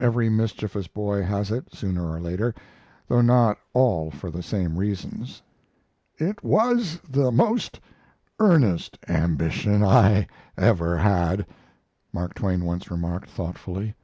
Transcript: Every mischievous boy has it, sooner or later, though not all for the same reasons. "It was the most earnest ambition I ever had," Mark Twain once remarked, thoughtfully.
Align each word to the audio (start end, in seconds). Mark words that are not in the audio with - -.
Every 0.00 0.30
mischievous 0.30 0.86
boy 0.88 1.22
has 1.22 1.50
it, 1.50 1.74
sooner 1.74 2.08
or 2.08 2.18
later, 2.18 2.54
though 3.08 3.20
not 3.20 3.58
all 3.74 4.10
for 4.10 4.30
the 4.30 4.42
same 4.42 4.78
reasons. 4.78 5.42
"It 6.16 6.42
was 6.42 6.98
the 7.06 7.30
most 7.30 7.78
earnest 8.40 8.96
ambition 9.06 9.84
I 9.84 10.28
ever 10.56 10.96
had," 10.96 11.44
Mark 12.10 12.32
Twain 12.32 12.64
once 12.64 12.90
remarked, 12.90 13.28
thoughtfully. 13.28 13.94